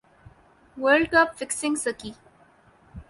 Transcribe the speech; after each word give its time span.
world cup 0.77 1.29
fixing 1.39 1.75
سکی 1.83 2.11